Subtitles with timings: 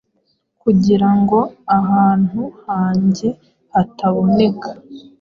[0.61, 1.39] kugira ngo
[1.79, 3.29] ahantu hanjye
[3.73, 4.69] hataboneka,